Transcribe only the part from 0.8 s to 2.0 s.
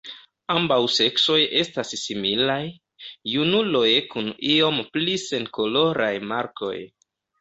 seksoj estas